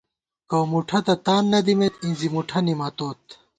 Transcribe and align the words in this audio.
کَؤمُٹھہ 0.49 0.99
تہ 1.05 1.15
تان 1.25 1.43
نہ 1.51 1.59
دِمېت، 1.65 1.95
اِنزی 2.03 2.29
مُٹھہ 2.33 2.59
نِمَتوت 2.65 3.23